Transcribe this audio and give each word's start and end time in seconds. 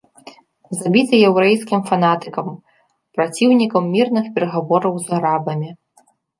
Забіты 0.79 1.19
яўрэйскім 1.29 1.83
фанатыкам, 1.89 2.49
праціўнікам 3.19 3.83
мірных 3.95 4.25
перагавораў 4.35 5.01
з 5.07 5.19
арабамі. 5.23 5.69